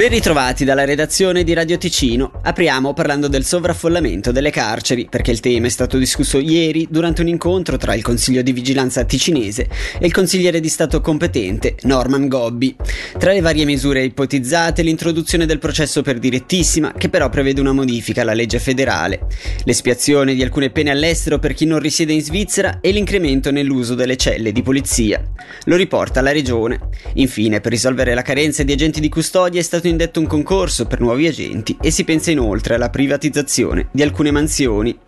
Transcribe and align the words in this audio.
Ben 0.00 0.08
ritrovati 0.08 0.64
dalla 0.64 0.86
redazione 0.86 1.44
di 1.44 1.52
Radio 1.52 1.76
Ticino. 1.76 2.32
Apriamo 2.42 2.94
parlando 2.94 3.28
del 3.28 3.44
sovraffollamento 3.44 4.32
delle 4.32 4.48
carceri, 4.48 5.06
perché 5.10 5.30
il 5.30 5.40
tema 5.40 5.66
è 5.66 5.68
stato 5.68 5.98
discusso 5.98 6.38
ieri 6.38 6.88
durante 6.88 7.20
un 7.20 7.28
incontro 7.28 7.76
tra 7.76 7.94
il 7.94 8.00
Consiglio 8.00 8.40
di 8.40 8.52
Vigilanza 8.52 9.04
ticinese 9.04 9.68
e 9.98 10.06
il 10.06 10.12
consigliere 10.12 10.58
di 10.58 10.70
Stato 10.70 11.02
competente, 11.02 11.74
Norman 11.82 12.28
Gobbi. 12.28 12.74
Tra 13.18 13.32
le 13.32 13.42
varie 13.42 13.66
misure 13.66 14.02
ipotizzate, 14.02 14.80
l'introduzione 14.80 15.44
del 15.44 15.58
processo 15.58 16.00
per 16.00 16.18
direttissima, 16.18 16.94
che 16.96 17.10
però 17.10 17.28
prevede 17.28 17.60
una 17.60 17.74
modifica 17.74 18.22
alla 18.22 18.32
legge 18.32 18.58
federale, 18.58 19.26
l'espiazione 19.64 20.32
di 20.32 20.42
alcune 20.42 20.70
pene 20.70 20.92
all'estero 20.92 21.38
per 21.38 21.52
chi 21.52 21.66
non 21.66 21.78
risiede 21.78 22.14
in 22.14 22.22
Svizzera 22.22 22.80
e 22.80 22.90
l'incremento 22.90 23.50
nell'uso 23.50 23.94
delle 23.94 24.16
celle 24.16 24.50
di 24.50 24.62
polizia. 24.62 25.22
Lo 25.64 25.76
riporta 25.76 26.22
la 26.22 26.32
regione. 26.32 26.78
Infine, 27.16 27.60
per 27.60 27.72
risolvere 27.72 28.14
la 28.14 28.22
carenza 28.22 28.62
di 28.62 28.72
agenti 28.72 29.00
di 29.00 29.10
custodia 29.10 29.60
è 29.60 29.62
stato 29.62 29.88
indetto 29.90 30.20
un 30.20 30.26
concorso 30.26 30.86
per 30.86 31.00
nuovi 31.00 31.26
agenti 31.26 31.76
e 31.80 31.90
si 31.90 32.04
pensa 32.04 32.30
inoltre 32.30 32.74
alla 32.74 32.90
privatizzazione 32.90 33.88
di 33.92 34.02
alcune 34.02 34.30
mansioni 34.30 34.98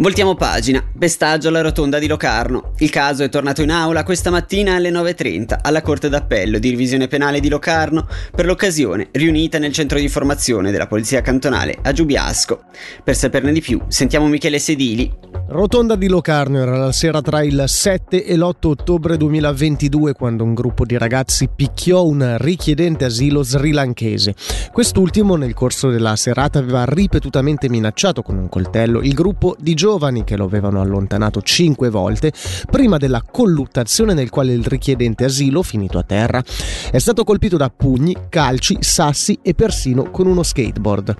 Voltiamo 0.00 0.36
pagina. 0.36 0.84
Pestaggio 0.96 1.48
alla 1.48 1.60
rotonda 1.60 1.98
di 1.98 2.06
Locarno. 2.06 2.72
Il 2.78 2.88
caso 2.88 3.24
è 3.24 3.28
tornato 3.28 3.62
in 3.62 3.72
aula 3.72 4.04
questa 4.04 4.30
mattina 4.30 4.76
alle 4.76 4.90
9.30 4.90 5.58
alla 5.60 5.82
Corte 5.82 6.08
d'Appello 6.08 6.60
di 6.60 6.70
Revisione 6.70 7.08
Penale 7.08 7.40
di 7.40 7.48
Locarno 7.48 8.06
per 8.32 8.44
l'occasione 8.44 9.08
riunita 9.10 9.58
nel 9.58 9.72
centro 9.72 9.98
di 9.98 10.08
formazione 10.08 10.70
della 10.70 10.86
Polizia 10.86 11.20
Cantonale 11.20 11.76
a 11.82 11.90
Giubiasco. 11.90 12.62
Per 13.02 13.16
saperne 13.16 13.50
di 13.50 13.60
più 13.60 13.80
sentiamo 13.88 14.28
Michele 14.28 14.60
Sedili, 14.60 15.12
Rotonda 15.50 15.96
di 15.96 16.08
Locarno 16.08 16.58
era 16.58 16.76
la 16.76 16.92
sera 16.92 17.22
tra 17.22 17.42
il 17.42 17.64
7 17.66 18.22
e 18.22 18.36
l'8 18.36 18.66
ottobre 18.66 19.16
2022 19.16 20.12
quando 20.12 20.44
un 20.44 20.52
gruppo 20.52 20.84
di 20.84 20.98
ragazzi 20.98 21.48
picchiò 21.48 22.04
un 22.04 22.36
richiedente 22.38 23.06
asilo 23.06 23.42
srilanchese. 23.42 24.34
Quest'ultimo 24.70 25.36
nel 25.36 25.54
corso 25.54 25.88
della 25.88 26.16
serata 26.16 26.58
aveva 26.58 26.84
ripetutamente 26.84 27.70
minacciato 27.70 28.20
con 28.20 28.36
un 28.36 28.50
coltello 28.50 29.00
il 29.00 29.14
gruppo 29.14 29.56
di 29.58 29.72
giovani 29.72 30.22
che 30.22 30.36
lo 30.36 30.44
avevano 30.44 30.82
allontanato 30.82 31.40
cinque 31.40 31.88
volte 31.88 32.30
prima 32.70 32.98
della 32.98 33.22
colluttazione 33.22 34.12
nel 34.12 34.28
quale 34.28 34.52
il 34.52 34.66
richiedente 34.66 35.24
asilo, 35.24 35.62
finito 35.62 35.96
a 35.96 36.02
terra, 36.02 36.44
è 36.90 36.98
stato 36.98 37.24
colpito 37.24 37.56
da 37.56 37.72
pugni, 37.74 38.14
calci, 38.28 38.76
sassi 38.80 39.38
e 39.40 39.54
persino 39.54 40.10
con 40.10 40.26
uno 40.26 40.42
skateboard. 40.42 41.16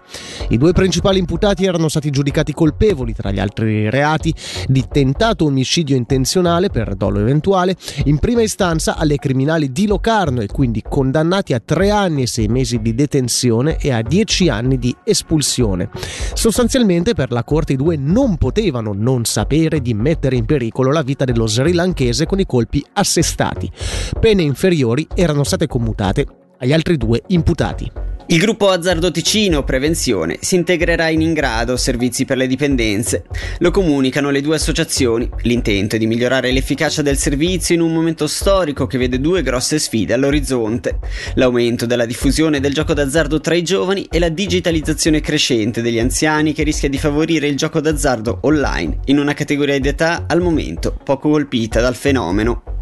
I 0.50 0.58
due 0.58 0.74
principali 0.74 1.18
imputati 1.18 1.64
erano 1.64 1.88
stati 1.88 2.10
giudicati 2.10 2.52
colpevoli 2.52 3.14
tra 3.14 3.30
gli 3.30 3.38
altri 3.38 3.88
reati 3.88 4.16
reati 4.18 4.34
di 4.66 4.84
tentato 4.90 5.44
omicidio 5.44 5.96
intenzionale 5.96 6.68
per 6.68 6.94
dolo 6.96 7.20
eventuale, 7.20 7.76
in 8.04 8.18
prima 8.18 8.42
istanza 8.42 8.96
alle 8.96 9.16
criminali 9.16 9.72
di 9.72 9.86
Locarno 9.86 10.40
e 10.40 10.46
quindi 10.48 10.82
condannati 10.86 11.54
a 11.54 11.62
tre 11.64 11.90
anni 11.90 12.22
e 12.22 12.26
sei 12.26 12.48
mesi 12.48 12.80
di 12.80 12.94
detenzione 12.94 13.78
e 13.78 13.92
a 13.92 14.02
dieci 14.02 14.48
anni 14.48 14.78
di 14.78 14.94
espulsione. 15.04 15.88
Sostanzialmente 16.34 17.14
per 17.14 17.30
la 17.30 17.44
Corte 17.44 17.74
i 17.74 17.76
due 17.76 17.96
non 17.96 18.36
potevano 18.36 18.92
non 18.92 19.24
sapere 19.24 19.80
di 19.80 19.94
mettere 19.94 20.36
in 20.36 20.44
pericolo 20.44 20.90
la 20.90 21.02
vita 21.02 21.24
dello 21.24 21.46
sri 21.46 21.72
lankese 21.72 22.26
con 22.26 22.40
i 22.40 22.46
colpi 22.46 22.84
assestati. 22.94 23.70
Pene 24.18 24.42
inferiori 24.42 25.06
erano 25.14 25.44
state 25.44 25.66
commutate 25.66 26.26
agli 26.58 26.72
altri 26.72 26.96
due 26.96 27.22
imputati. 27.28 28.17
Il 28.30 28.40
gruppo 28.40 28.68
Azzardo 28.68 29.10
Ticino 29.10 29.64
Prevenzione 29.64 30.36
si 30.42 30.54
integrerà 30.54 31.08
in 31.08 31.22
Ingrado 31.22 31.78
Servizi 31.78 32.26
per 32.26 32.36
le 32.36 32.46
Dipendenze. 32.46 33.24
Lo 33.60 33.70
comunicano 33.70 34.28
le 34.28 34.42
due 34.42 34.56
associazioni. 34.56 35.26
L'intento 35.44 35.96
è 35.96 35.98
di 35.98 36.06
migliorare 36.06 36.52
l'efficacia 36.52 37.00
del 37.00 37.16
servizio 37.16 37.74
in 37.74 37.80
un 37.80 37.90
momento 37.90 38.26
storico 38.26 38.86
che 38.86 38.98
vede 38.98 39.18
due 39.18 39.40
grosse 39.40 39.78
sfide 39.78 40.12
all'orizzonte. 40.12 40.98
L'aumento 41.36 41.86
della 41.86 42.04
diffusione 42.04 42.60
del 42.60 42.74
gioco 42.74 42.92
d'azzardo 42.92 43.40
tra 43.40 43.54
i 43.54 43.62
giovani 43.62 44.06
e 44.10 44.18
la 44.18 44.28
digitalizzazione 44.28 45.22
crescente 45.22 45.80
degli 45.80 45.98
anziani 45.98 46.52
che 46.52 46.64
rischia 46.64 46.90
di 46.90 46.98
favorire 46.98 47.46
il 47.46 47.56
gioco 47.56 47.80
d'azzardo 47.80 48.40
online 48.42 48.98
in 49.06 49.18
una 49.18 49.32
categoria 49.32 49.80
di 49.80 49.88
età 49.88 50.26
al 50.26 50.42
momento 50.42 50.94
poco 51.02 51.30
colpita 51.30 51.80
dal 51.80 51.96
fenomeno. 51.96 52.77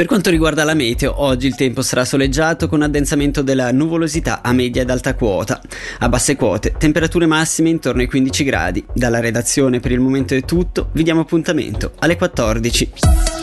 Per 0.00 0.08
quanto 0.08 0.30
riguarda 0.30 0.64
la 0.64 0.72
meteo, 0.72 1.20
oggi 1.20 1.46
il 1.46 1.54
tempo 1.54 1.82
sarà 1.82 2.06
soleggiato 2.06 2.68
con 2.68 2.80
addensamento 2.80 3.42
della 3.42 3.70
nuvolosità 3.70 4.40
a 4.40 4.50
media 4.54 4.80
ed 4.80 4.88
alta 4.88 5.14
quota. 5.14 5.60
A 5.98 6.08
basse 6.08 6.36
quote, 6.36 6.72
temperature 6.78 7.26
massime 7.26 7.68
intorno 7.68 8.00
ai 8.00 8.06
15 8.06 8.42
gradi. 8.42 8.82
Dalla 8.94 9.20
redazione 9.20 9.78
per 9.78 9.92
il 9.92 10.00
momento 10.00 10.34
è 10.34 10.40
tutto, 10.40 10.88
vi 10.92 11.02
diamo 11.02 11.20
appuntamento 11.20 11.92
alle 11.98 12.16
14. 12.16 13.39